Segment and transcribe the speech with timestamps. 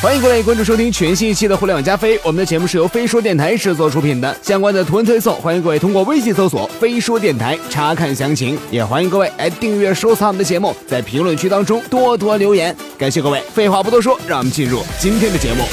[0.00, 4.38] 欢迎各位关注收听全新一期的互联网加飞，我们的节目是由飞说电台制作出品的。
[4.40, 8.56] 相关的图文推送，欢迎各位通过微信搜索“飞说电台”查看详情。
[8.70, 12.74] 也欢迎各位来订阅收藏我们的节目，在评论区当中多多留言。
[12.96, 15.64] 感谢各位，废话不多说，让我们进入今天的节目。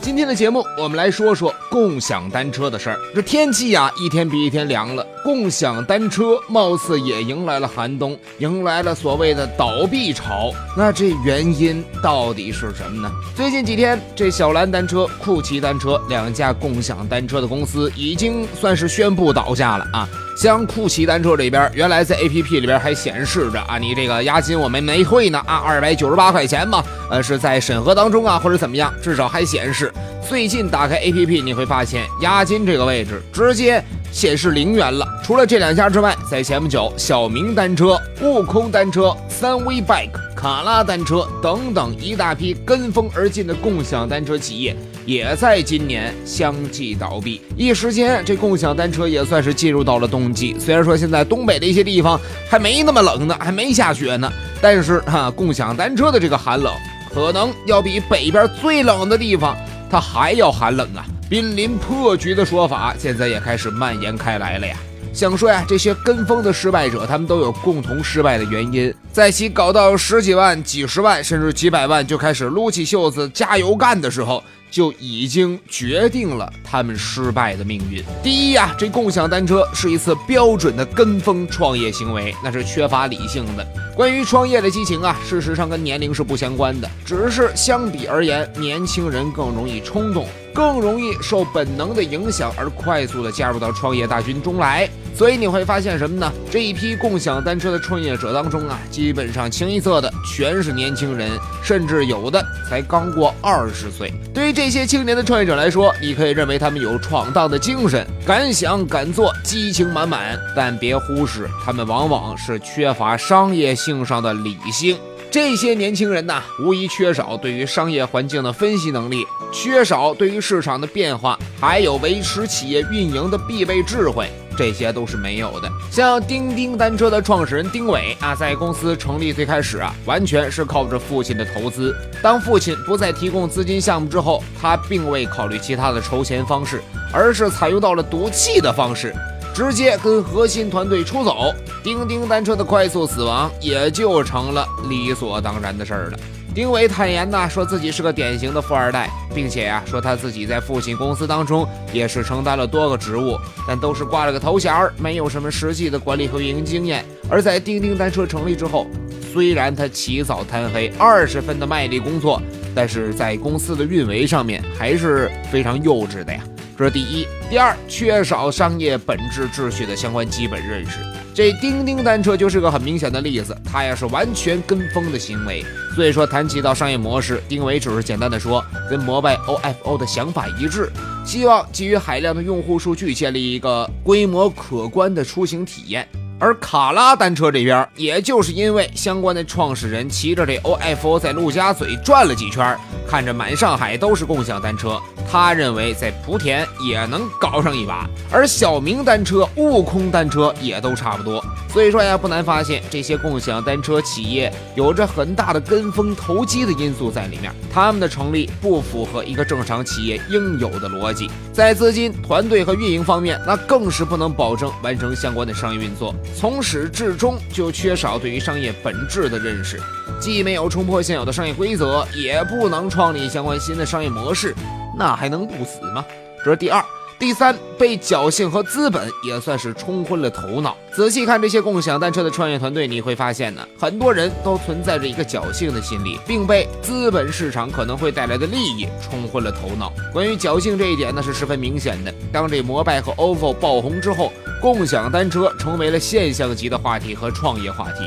[0.00, 2.98] 今天的节目，我们来说说共享单车的事儿。
[3.14, 10.52] 这天气呀，一天比一天凉了，共享单车貌似也迎来了寒冬，迎来了所谓的倒闭潮。
[10.76, 13.10] 那这原因到底是什么呢？
[13.34, 20.06] 最近几天，这小蓝单车、酷骑单车两家共享单车的公司已经算是宣布倒下了啊。
[20.36, 29.90] 像酷骑单车这边，原来在 A P P 里边还显示着啊，你这个押金我们没退呢啊，二百九十八块钱嘛，呃，是在审核当中啊，或者怎么样，至少还显示。
[30.28, 35.06] 最近打开 A P P，你会发现押金这个位置直接显示零元了。
[35.22, 44.74] 除了这两家之外，在前不久，小明单车、悟空单车、三 V Bike、卡拉单车等等一大批跟风而进的共享单车企业。
[45.04, 50.56] 也在今年相继倒闭，一时间这共享单车也算是进入到了冬季。
[50.58, 56.72] 虽然说现在东北的一些地方还没那么冷呢，还没下雪呢，但是哈，共享单车的这个寒冷，
[57.12, 59.54] 可能要比北边最冷的地方
[59.94, 61.06] 他还要寒冷啊！
[61.30, 64.76] 濒临破局的说法，现在也开始蔓延开来了呀。
[65.12, 68.92] 想说呀，这些跟风的失败者，他们都有共同失败的原因。
[69.12, 74.42] 在其搞到十几万、几十万，甚至几百万就开始撸起袖子加油干的时候，
[74.74, 78.02] 就已经决定了他们失败的命运。
[78.24, 83.64] 第一呀，这共享单车是一次标准的跟风创业行为，那是缺乏理性的。
[83.94, 94.90] 关于创业的激情啊，事实上跟年龄是不相关的，只是相比而言，年轻人更容易冲动，更容易受本能的影响而快速的加入到创业大军中来。
[95.14, 96.32] 所以你会发现什么呢？
[96.50, 101.30] 这一批共享单车的创业者当中啊，基本上清一色的全是年轻人，
[101.62, 104.12] 甚至有的才刚过二十岁。
[104.34, 110.36] 对于这些青年的创业者来说，你可以认为他们有闯荡的精神，敢想敢做，激情满满。
[110.56, 114.98] 但别忽视，他们往往是缺乏商业性上的理性。
[115.30, 124.28] 这些年轻人呐，无疑缺少对于商业环境的分析能力，缺少对于市场的变化，还有维持企业运营的必备智慧。
[124.56, 125.70] 这些都是没有的。
[125.90, 131.94] 像钉钉单车的创始人丁伟啊，在公司成立最开始啊，完全是靠着父亲的投资。
[132.22, 136.82] 当父亲不再提供资金项目之后，他并未考虑其他的筹钱方式，
[137.12, 139.14] 而是采用到了赌气的方式，
[139.54, 141.52] 直接跟核心团队出走。
[141.82, 146.18] 钉钉单车的快速死亡也就成了理所当然的事儿了。
[146.54, 157.04] 丁伟坦言呐，说自己是个典型的富二代，并且呀，说他自己在父亲公司当中也是承担了多个职务，但都是挂了个头衔儿，没有什么实际的管理和运营经验。
[157.28, 158.86] 而在叮叮单车成立之后，
[159.32, 162.40] 虽然他起早贪黑，二十分的卖力工作，
[162.72, 166.40] 但是在公司的运维上面还是非常幼稚的呀。
[166.78, 171.00] 这是第一，第二，缺少商业本质秩序的相关基本认识。
[171.34, 175.64] 这叮叮单车就是个很明显的例子，它也是完全跟风的行为。
[175.96, 180.88] 所以说，谈起到商业模式，丁伟只是简单的说，跟摩拜 OFO 的想法一致，
[181.26, 186.08] 希望基于海量的用户数据建立一个规模可观的出行体验。
[186.40, 192.76] 而卡拉单车这边，也就是因为相关的创始人骑着这 OFO 在陆家嘴转了几圈，
[193.08, 195.00] 看着满上海都是共享单车。
[195.30, 201.42] 他认为在莆田也能搞上一把，而小明单车、悟空单车也都差不多。
[201.72, 207.52] 所以说呀，不难发现这些共享单车企业有着很大的跟风投机的因素在里面。
[207.72, 216.14] 他们的成立不符合一个正常企业应有的逻辑，在资金、团队和运营方面，那更是不能保证完成相关的商业运作。
[216.36, 219.80] 从始至终就缺少对于商业本质的认识，
[220.20, 224.54] 既没有冲破现有的商业规则，也不能创立相关新的商业模式。
[224.96, 226.04] 那还能不死吗？
[226.44, 226.84] 这是第二、
[227.18, 230.76] 第三，被侥幸和资本也算是冲昏了头脑。
[230.92, 239.92] 仔细看这些共享单车的创业团队，你会发现呢，很多人都存在着一个侥幸的心理，并被资本市场可能会带来的利益冲昏了头脑。
[240.12, 242.12] 关于侥幸这一点呢，是十分明显的。
[242.30, 244.32] 当这摩拜和 OFO 爆红之后，
[244.64, 247.98] 共享单车成为了现象级的话题和创业话题。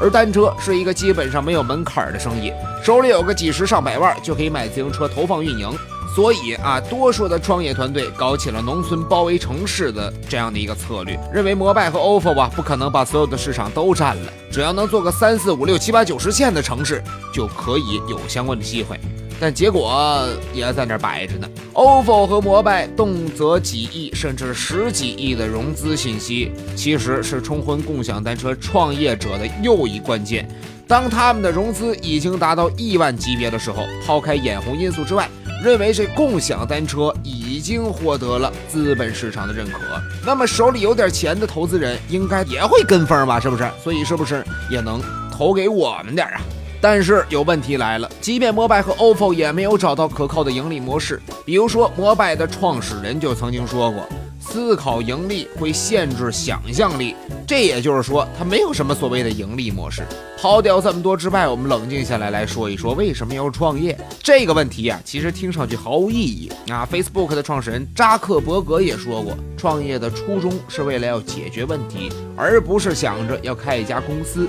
[0.00, 2.50] 而单车是一个基本上没有门槛的生意，
[2.82, 5.70] 手里有个几十上百万就可以买自行车投放运营。
[6.16, 17.04] 所以啊，多数的创业团队搞起了农村包围城市的这样的一个策略，认为摩拜和 ofo 吧不可能把所有的市场都占了，只要能做个三四五六七八九十线的城市，
[17.34, 18.98] 就可以有相关的机会。
[19.40, 21.48] 但结果也在那摆着呢。
[21.74, 30.48] ofo 和摩拜动辄几亿甚至十几亿的融资信息，其实是冲昏共享单车创业者的又一关键。
[30.86, 35.28] 当他们的融资已经达到亿万级别的时候，抛开眼红因素之外，
[35.62, 39.78] 认为这共享单车已经获得了资本市场的认可，
[40.24, 43.38] 那么手里有点钱的投资人应该也会跟风吧？
[43.38, 43.70] 是不是？
[43.84, 45.00] 所以是不是也能
[45.30, 46.40] 投给我们点啊？
[46.80, 54.06] 但是有问题来了，即便摩拜和 ofo 也没有找到可靠的盈利模式，比如说摩拜的创始人就曾经说过。
[54.40, 57.14] 思考盈利会限制想象力，
[57.46, 60.02] 这也就是说，它没有什么所谓的盈利模式。
[60.40, 64.98] 抛掉这么多之外，我们冷静下来来说一说，为什么要创业这个问题啊？
[65.04, 66.88] 其实听上去毫无意义啊。
[66.90, 74.48] Facebook 的创始人扎克伯格也说过，创业的初衷是为了要解决问题，而不是想着要开一家公司。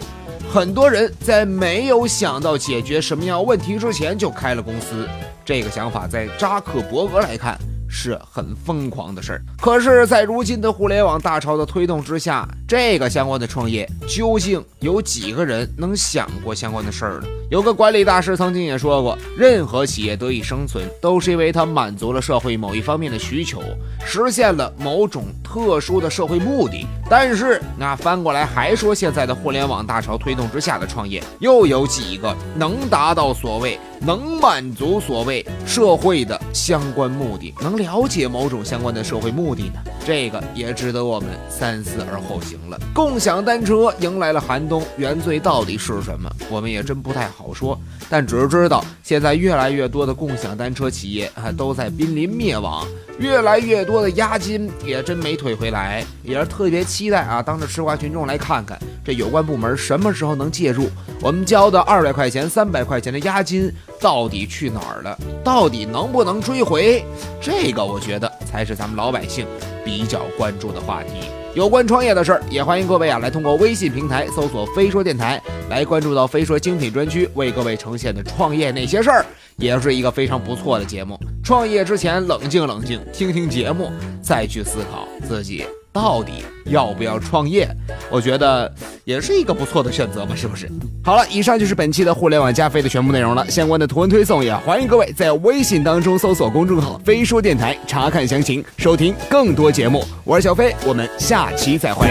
[0.51, 5.07] 很多人在没有想到解决什么样问题之前就开了公司，
[5.45, 7.55] 这个想法在扎克伯格来看。
[7.91, 17.27] 是很疯狂的事儿，可是，在如今的互联网大潮的推动之下，这个相关的创业究竟有几个人能想过相关的事儿呢？
[17.49, 23.59] 有个管理大师曾经也说过，任何企业得以生存，都是因为它满足了社会某一方面的需求，
[24.05, 26.85] 实现了某种特殊的社会目的。
[27.09, 39.79] 但是，那翻过来还说，现在的互联网大潮推动之下的创业，又有几个能达到所谓能满足所谓社会的相关目的，能了解某种相关的社会目的呢？
[40.05, 42.79] 这个也值得我们三思而后行了。
[42.93, 46.29] 共享单车迎来了寒冬，原罪到底是什么？
[46.47, 47.79] 我们也真不太好好说。
[48.09, 52.85] 但只是知道，现在越来越多的共享单车企业啊，都在濒临灭亡。
[53.17, 57.41] 越来越多的押金也真没退回来，也是特别期待啊！
[57.41, 60.89] 当着吃瓜群众来看看，这有关部门什么时候能介入？
[61.21, 65.17] 我们交的二百块钱、三百块钱的押金到底去哪儿了？
[65.43, 67.03] 到底能不能追回？
[67.41, 69.45] 这个我觉得才是咱们老百姓
[69.83, 71.38] 比较关注的话题。
[71.55, 79.25] 有关创业的事儿，也欢迎各位啊来通过微信平台搜索“飞说电台”来关注到飞说精品专区为各位呈现的创业那些事儿，
[79.57, 81.19] 也是一个非常不错的节目。
[81.43, 83.91] 创业之前冷静冷静，听听节目，
[84.21, 87.67] 再去思考自己到底要不要创业。
[88.09, 88.71] 我觉得
[89.03, 90.69] 也是一个不错的选择吧，是不是？
[91.03, 93.49] 好了，以上就是本期的互联网加飞的全部内容了。
[93.49, 100.03] 相关的图文推送也欢迎各位在微信当中搜索公众号“飞说电台”查看详情，收听更多节目。
[100.23, 102.07] 我是小飞，我们下期再会。